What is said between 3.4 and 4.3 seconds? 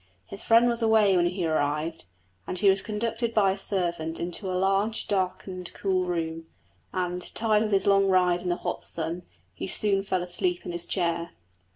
a servant